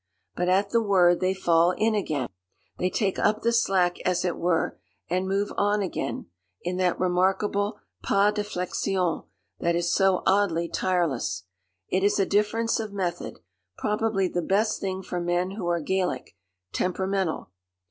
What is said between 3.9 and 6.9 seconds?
as it were, and move on again in